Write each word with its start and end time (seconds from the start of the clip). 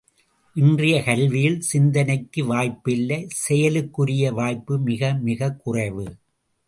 இன்றைய 0.55 1.03
கல்வியில் 1.03 1.59
சிந்தனைக்கு 1.61 2.45
வாய்ப்பில்லை 2.45 3.27
செயலுக்குரிய 3.49 4.31
வாய்ப்பு 4.31 4.79
மிக 4.79 5.13
மிகக் 5.21 5.59
குறைவு. 5.63 6.07